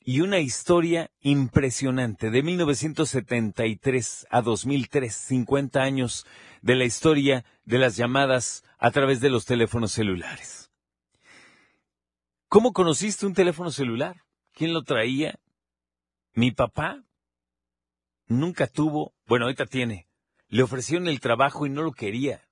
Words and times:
y 0.00 0.20
una 0.20 0.38
historia 0.38 1.10
impresionante 1.20 2.30
de 2.30 2.42
1973 2.42 4.26
a 4.30 4.40
2003, 4.40 5.14
50 5.14 5.82
años 5.82 6.26
de 6.62 6.76
la 6.76 6.84
historia 6.84 7.44
de 7.64 7.78
las 7.78 7.96
llamadas 7.96 8.64
a 8.78 8.90
través 8.90 9.20
de 9.20 9.30
los 9.30 9.44
teléfonos 9.44 9.92
celulares. 9.92 10.70
¿Cómo 12.48 12.72
conociste 12.72 13.26
un 13.26 13.34
teléfono 13.34 13.70
celular? 13.70 14.24
¿Quién 14.54 14.72
lo 14.72 14.82
traía? 14.82 15.38
Mi 16.32 16.52
papá 16.52 17.04
nunca 18.26 18.66
tuvo, 18.66 19.14
bueno, 19.26 19.44
ahorita 19.44 19.66
tiene. 19.66 20.08
Le 20.48 20.62
ofrecieron 20.62 21.08
el 21.08 21.20
trabajo 21.20 21.66
y 21.66 21.70
no 21.70 21.82
lo 21.82 21.92
quería. 21.92 22.48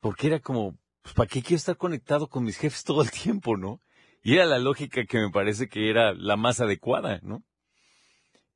Porque 0.00 0.26
era 0.26 0.40
como, 0.40 0.76
pues, 1.00 1.14
¿para 1.14 1.28
qué 1.28 1.40
quiero 1.40 1.56
estar 1.56 1.78
conectado 1.78 2.28
con 2.28 2.44
mis 2.44 2.58
jefes 2.58 2.84
todo 2.84 3.02
el 3.02 3.10
tiempo, 3.10 3.56
no? 3.56 3.80
Y 4.22 4.34
era 4.34 4.44
la 4.44 4.58
lógica 4.58 5.04
que 5.04 5.18
me 5.18 5.30
parece 5.30 5.68
que 5.68 5.90
era 5.90 6.12
la 6.12 6.36
más 6.36 6.60
adecuada, 6.60 7.20
¿no? 7.22 7.42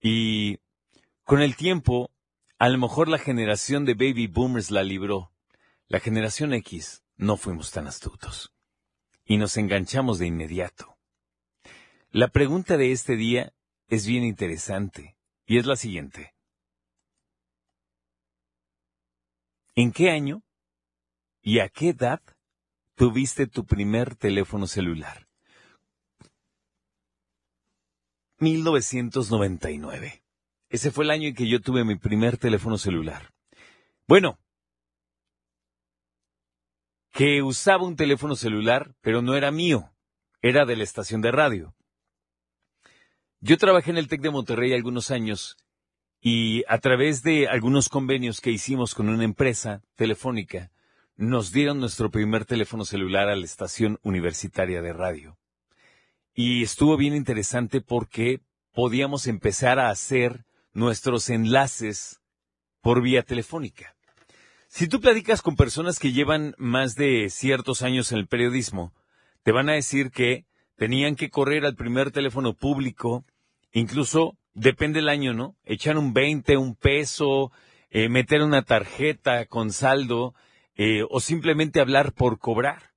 Y 0.00 0.58
con 1.22 1.40
el 1.40 1.56
tiempo, 1.56 2.10
a 2.58 2.68
lo 2.68 2.78
mejor 2.78 3.08
la 3.08 3.18
generación 3.18 3.84
de 3.84 3.94
baby 3.94 4.26
boomers 4.26 4.70
la 4.70 4.82
libró. 4.82 5.32
La 5.86 6.00
generación 6.00 6.52
X 6.54 7.04
no 7.16 7.36
fuimos 7.36 7.70
tan 7.70 7.86
astutos 7.86 8.52
y 9.24 9.36
nos 9.36 9.56
enganchamos 9.56 10.18
de 10.18 10.26
inmediato. 10.26 10.98
La 12.10 12.28
pregunta 12.28 12.76
de 12.76 12.92
este 12.92 13.16
día 13.16 13.52
es 13.88 14.06
bien 14.06 14.24
interesante 14.24 15.16
y 15.46 15.58
es 15.58 15.66
la 15.66 15.76
siguiente. 15.76 16.34
¿En 19.74 19.92
qué 19.92 20.10
año 20.10 20.42
y 21.40 21.60
a 21.60 21.68
qué 21.68 21.90
edad 21.90 22.20
tuviste 22.94 23.46
tu 23.46 23.64
primer 23.64 24.16
teléfono 24.16 24.66
celular? 24.66 25.28
1999. 28.42 30.22
Ese 30.68 30.90
fue 30.90 31.04
el 31.04 31.10
año 31.10 31.28
en 31.28 31.34
que 31.34 31.48
yo 31.48 31.60
tuve 31.60 31.84
mi 31.84 31.94
primer 31.96 32.38
teléfono 32.38 32.76
celular. 32.76 33.32
Bueno, 34.08 34.38
que 37.12 37.42
usaba 37.42 37.84
un 37.84 37.94
teléfono 37.94 38.34
celular, 38.34 38.94
pero 39.00 39.22
no 39.22 39.36
era 39.36 39.52
mío, 39.52 39.92
era 40.40 40.64
de 40.64 40.76
la 40.76 40.82
estación 40.82 41.20
de 41.20 41.30
radio. 41.30 41.74
Yo 43.40 43.58
trabajé 43.58 43.90
en 43.90 43.98
el 43.98 44.08
TEC 44.08 44.22
de 44.22 44.30
Monterrey 44.30 44.72
algunos 44.72 45.10
años 45.12 45.56
y 46.20 46.64
a 46.68 46.78
través 46.78 47.22
de 47.22 47.48
algunos 47.48 47.88
convenios 47.88 48.40
que 48.40 48.50
hicimos 48.50 48.94
con 48.94 49.08
una 49.08 49.24
empresa 49.24 49.82
telefónica, 49.94 50.72
nos 51.16 51.52
dieron 51.52 51.78
nuestro 51.78 52.10
primer 52.10 52.44
teléfono 52.44 52.84
celular 52.84 53.28
a 53.28 53.36
la 53.36 53.44
estación 53.44 54.00
universitaria 54.02 54.82
de 54.82 54.92
radio. 54.92 55.38
Y 56.34 56.62
estuvo 56.62 56.96
bien 56.96 57.14
interesante 57.14 57.80
porque 57.80 58.40
podíamos 58.72 59.26
empezar 59.26 59.78
a 59.78 59.90
hacer 59.90 60.44
nuestros 60.72 61.28
enlaces 61.28 62.20
por 62.80 63.02
vía 63.02 63.22
telefónica. 63.22 63.94
Si 64.68 64.88
tú 64.88 65.00
platicas 65.00 65.42
con 65.42 65.56
personas 65.56 65.98
que 65.98 66.12
llevan 66.12 66.54
más 66.56 66.94
de 66.94 67.28
ciertos 67.28 67.82
años 67.82 68.10
en 68.10 68.18
el 68.18 68.26
periodismo, 68.26 68.94
te 69.42 69.52
van 69.52 69.68
a 69.68 69.74
decir 69.74 70.10
que 70.10 70.46
tenían 70.76 71.14
que 71.14 71.28
correr 71.28 71.66
al 71.66 71.76
primer 71.76 72.10
teléfono 72.10 72.54
público, 72.54 73.26
incluso 73.72 74.38
depende 74.54 75.00
del 75.00 75.10
año, 75.10 75.34
¿no? 75.34 75.56
Echar 75.64 75.98
un 75.98 76.14
20, 76.14 76.56
un 76.56 76.74
peso, 76.74 77.52
eh, 77.90 78.08
meter 78.08 78.42
una 78.42 78.62
tarjeta 78.62 79.44
con 79.44 79.72
saldo, 79.72 80.34
eh, 80.74 81.02
o 81.10 81.20
simplemente 81.20 81.80
hablar 81.80 82.14
por 82.14 82.38
cobrar. 82.38 82.92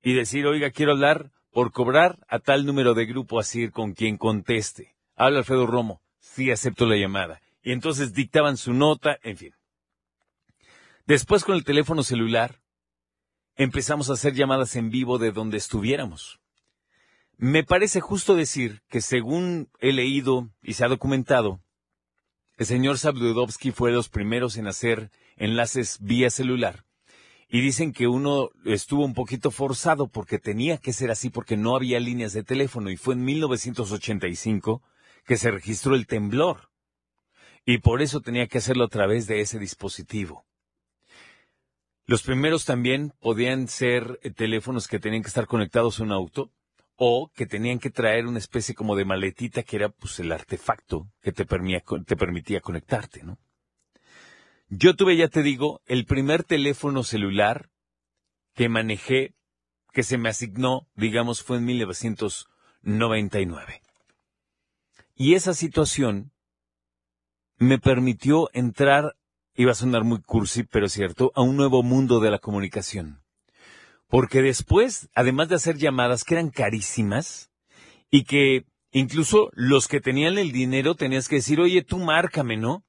Y 0.00 0.14
decir, 0.14 0.46
oiga, 0.46 0.70
quiero 0.70 0.92
hablar 0.92 1.32
por 1.52 1.72
cobrar 1.72 2.18
a 2.28 2.38
tal 2.38 2.66
número 2.66 2.94
de 2.94 3.06
grupo, 3.06 3.38
así 3.38 3.70
con 3.70 3.92
quien 3.92 4.16
conteste. 4.16 4.94
Habla 5.16 5.40
Alfredo 5.40 5.66
Romo, 5.66 6.02
sí 6.18 6.50
acepto 6.50 6.86
la 6.86 6.96
llamada. 6.96 7.40
Y 7.62 7.72
entonces 7.72 8.12
dictaban 8.14 8.56
su 8.56 8.72
nota, 8.72 9.18
en 9.22 9.36
fin. 9.36 9.54
Después 11.06 11.44
con 11.44 11.54
el 11.54 11.64
teléfono 11.64 12.02
celular 12.02 12.60
empezamos 13.56 14.10
a 14.10 14.12
hacer 14.12 14.34
llamadas 14.34 14.76
en 14.76 14.90
vivo 14.90 15.18
de 15.18 15.32
donde 15.32 15.56
estuviéramos. 15.56 16.38
Me 17.36 17.64
parece 17.64 18.00
justo 18.00 18.34
decir 18.34 18.82
que 18.88 19.00
según 19.00 19.70
he 19.80 19.92
leído 19.92 20.50
y 20.62 20.74
se 20.74 20.84
ha 20.84 20.88
documentado, 20.88 21.60
el 22.56 22.66
señor 22.66 22.98
Sabdudovsky 22.98 23.70
fue 23.70 23.90
de 23.90 23.96
los 23.96 24.08
primeros 24.08 24.56
en 24.56 24.66
hacer 24.66 25.10
enlaces 25.36 25.98
vía 26.00 26.30
celular. 26.30 26.84
Y 27.48 27.62
dicen 27.62 27.92
que 27.92 28.06
uno 28.06 28.50
estuvo 28.64 29.04
un 29.04 29.14
poquito 29.14 29.50
forzado 29.50 30.08
porque 30.08 30.38
tenía 30.38 30.76
que 30.76 30.92
ser 30.92 31.10
así 31.10 31.30
porque 31.30 31.56
no 31.56 31.74
había 31.74 31.98
líneas 31.98 32.34
de 32.34 32.44
teléfono 32.44 32.90
y 32.90 32.96
fue 32.96 33.14
en 33.14 33.24
1985 33.24 34.82
que 35.24 35.38
se 35.38 35.50
registró 35.50 35.94
el 35.94 36.06
temblor. 36.06 36.70
Y 37.64 37.78
por 37.78 38.02
eso 38.02 38.20
tenía 38.20 38.46
que 38.46 38.58
hacerlo 38.58 38.84
a 38.84 38.88
través 38.88 39.26
de 39.26 39.40
ese 39.40 39.58
dispositivo. 39.58 40.44
Los 42.06 42.22
primeros 42.22 42.64
también 42.64 43.12
podían 43.20 43.68
ser 43.68 44.18
eh, 44.22 44.30
teléfonos 44.30 44.88
que 44.88 44.98
tenían 44.98 45.22
que 45.22 45.28
estar 45.28 45.46
conectados 45.46 46.00
a 46.00 46.04
un 46.04 46.12
auto 46.12 46.50
o 46.96 47.30
que 47.34 47.46
tenían 47.46 47.78
que 47.78 47.90
traer 47.90 48.26
una 48.26 48.38
especie 48.38 48.74
como 48.74 48.96
de 48.96 49.04
maletita 49.04 49.62
que 49.62 49.76
era 49.76 49.90
pues 49.90 50.18
el 50.18 50.32
artefacto 50.32 51.10
que 51.20 51.32
te 51.32 51.44
permitía, 51.44 51.82
te 52.06 52.16
permitía 52.16 52.60
conectarte, 52.60 53.22
¿no? 53.22 53.38
Yo 54.70 54.94
tuve, 54.94 55.16
ya 55.16 55.28
te 55.28 55.42
digo, 55.42 55.80
el 55.86 56.04
primer 56.04 56.44
teléfono 56.44 57.02
celular 57.02 57.70
que 58.54 58.68
manejé, 58.68 59.34
que 59.92 60.02
se 60.02 60.18
me 60.18 60.28
asignó, 60.28 60.86
digamos, 60.94 61.42
fue 61.42 61.56
en 61.56 61.64
1999. 61.64 63.80
Y 65.14 65.32
esa 65.34 65.54
situación 65.54 66.32
me 67.56 67.78
permitió 67.78 68.50
entrar, 68.52 69.16
iba 69.54 69.72
a 69.72 69.74
sonar 69.74 70.04
muy 70.04 70.20
cursi, 70.20 70.64
pero 70.64 70.84
es 70.86 70.92
cierto, 70.92 71.32
a 71.34 71.40
un 71.40 71.56
nuevo 71.56 71.82
mundo 71.82 72.20
de 72.20 72.30
la 72.30 72.38
comunicación. 72.38 73.22
Porque 74.06 74.42
después, 74.42 75.08
además 75.14 75.48
de 75.48 75.54
hacer 75.56 75.78
llamadas 75.78 76.24
que 76.24 76.34
eran 76.34 76.50
carísimas 76.50 77.50
y 78.10 78.24
que 78.24 78.66
incluso 78.90 79.48
los 79.54 79.88
que 79.88 80.00
tenían 80.00 80.36
el 80.36 80.52
dinero 80.52 80.94
tenías 80.94 81.26
que 81.26 81.36
decir, 81.36 81.58
oye, 81.58 81.82
tú 81.82 81.96
márcame, 81.98 82.58
¿no? 82.58 82.84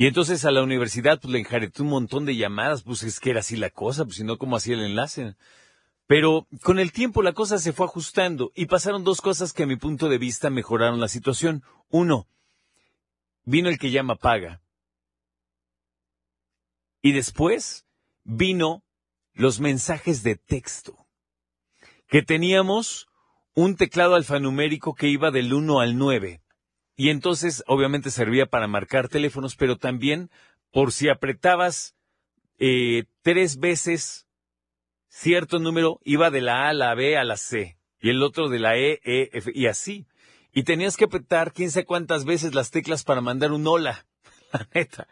Y 0.00 0.06
entonces 0.06 0.44
a 0.44 0.52
la 0.52 0.62
universidad 0.62 1.20
pues 1.20 1.32
le 1.32 1.40
enjareté 1.40 1.82
un 1.82 1.88
montón 1.88 2.24
de 2.24 2.36
llamadas, 2.36 2.84
pues 2.84 3.02
es 3.02 3.18
que 3.18 3.30
era 3.30 3.40
así 3.40 3.56
la 3.56 3.70
cosa, 3.70 4.04
pues 4.04 4.16
si 4.16 4.24
no, 4.24 4.38
¿cómo 4.38 4.54
hacía 4.56 4.74
el 4.74 4.84
enlace? 4.84 5.34
Pero 6.06 6.46
con 6.62 6.78
el 6.78 6.92
tiempo 6.92 7.20
la 7.20 7.32
cosa 7.32 7.58
se 7.58 7.72
fue 7.72 7.84
ajustando 7.84 8.52
y 8.54 8.66
pasaron 8.66 9.02
dos 9.02 9.20
cosas 9.20 9.52
que 9.52 9.64
a 9.64 9.66
mi 9.66 9.74
punto 9.74 10.08
de 10.08 10.18
vista 10.18 10.50
mejoraron 10.50 11.00
la 11.00 11.08
situación. 11.08 11.64
Uno, 11.90 12.28
vino 13.44 13.68
el 13.68 13.78
que 13.78 13.90
llama 13.90 14.14
paga. 14.14 14.62
Y 17.02 17.10
después 17.10 17.84
vino 18.22 18.84
los 19.34 19.58
mensajes 19.58 20.22
de 20.22 20.36
texto, 20.36 21.08
que 22.06 22.22
teníamos 22.22 23.08
un 23.54 23.74
teclado 23.74 24.14
alfanumérico 24.14 24.94
que 24.94 25.08
iba 25.08 25.32
del 25.32 25.52
1 25.52 25.80
al 25.80 25.98
9. 25.98 26.40
Y 26.98 27.10
entonces 27.10 27.62
obviamente 27.68 28.10
servía 28.10 28.46
para 28.46 28.66
marcar 28.66 29.08
teléfonos, 29.08 29.54
pero 29.54 29.76
también 29.76 30.30
por 30.72 30.90
si 30.90 31.08
apretabas 31.08 31.94
eh, 32.58 33.04
tres 33.22 33.60
veces 33.60 34.26
cierto 35.06 35.60
número, 35.60 36.00
iba 36.02 36.32
de 36.32 36.40
la 36.40 36.66
A 36.66 36.70
a 36.70 36.74
la 36.74 36.94
B 36.96 37.16
a 37.16 37.22
la 37.22 37.36
C, 37.36 37.78
y 38.00 38.10
el 38.10 38.20
otro 38.20 38.48
de 38.48 38.58
la 38.58 38.76
E, 38.76 39.00
E, 39.04 39.30
F, 39.32 39.52
y 39.54 39.66
así. 39.66 40.08
Y 40.52 40.64
tenías 40.64 40.96
que 40.96 41.04
apretar 41.04 41.52
quién 41.52 41.70
sabe 41.70 41.86
cuántas 41.86 42.24
veces 42.24 42.52
las 42.52 42.72
teclas 42.72 43.04
para 43.04 43.20
mandar 43.20 43.52
un 43.52 43.64
hola, 43.68 44.04
la 44.52 44.66
neta. 44.74 45.06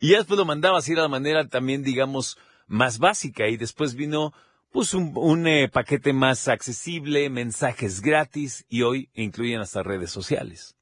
Y 0.00 0.12
ya 0.12 0.18
después 0.18 0.38
lo 0.38 0.46
mandabas 0.46 0.88
ir 0.88 0.98
a 0.98 1.02
la 1.02 1.08
manera 1.08 1.46
también, 1.48 1.82
digamos, 1.82 2.38
más 2.66 2.98
básica, 2.98 3.46
y 3.48 3.58
después 3.58 3.94
vino 3.94 4.32
pues 4.72 4.94
un, 4.94 5.46
eh, 5.46 5.68
paquete 5.68 6.14
más 6.14 6.48
accesible, 6.48 7.28
mensajes 7.28 8.00
gratis, 8.00 8.64
y 8.70 8.80
hoy 8.80 9.10
incluyen 9.12 9.60
hasta 9.60 9.82
redes 9.82 10.10
sociales. 10.10 10.76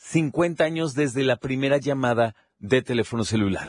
50 0.00 0.64
años 0.64 0.94
desde 0.94 1.22
la 1.22 1.36
primera 1.36 1.76
llamada 1.76 2.34
de 2.58 2.82
teléfono 2.82 3.24
celular. 3.24 3.68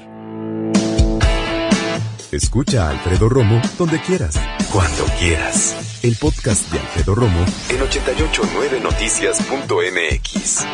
Escucha 2.32 2.88
a 2.88 2.92
Alfredo 2.92 3.28
Romo 3.28 3.62
donde 3.78 4.00
quieras, 4.00 4.40
cuando 4.72 5.04
quieras. 5.20 6.00
El 6.02 6.16
podcast 6.16 6.72
de 6.72 6.80
Alfredo 6.80 7.14
Romo 7.14 7.44
en 7.70 7.82
889noticias.mx. 7.82 10.66